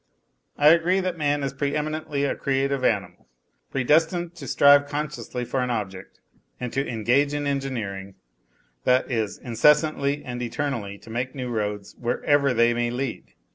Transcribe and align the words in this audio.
I 0.57 0.69
agree 0.69 0.99
that 0.99 1.15
man 1.15 1.43
is 1.43 1.53
pre 1.53 1.75
eminently 1.75 2.23
a 2.23 2.35
creative 2.35 2.83
animal, 2.83 3.27
predestined 3.69 4.33
to 4.37 4.47
strive 4.47 4.87
consciously 4.89 5.45
for 5.45 5.61
an 5.61 5.69
object 5.69 6.19
and 6.59 6.73
to 6.73 6.83
engage 6.83 7.35
in 7.35 7.45
engineering 7.45 8.15
that 8.83 9.11
is, 9.11 9.37
incessantly 9.37 10.23
and 10.25 10.41
eternally 10.41 10.97
to 10.97 11.11
make 11.11 11.35
new 11.35 11.49
roads, 11.49 11.93
wherever 11.99 12.51
they 12.51 12.73
may 12.73 12.89
lead. 12.89 13.35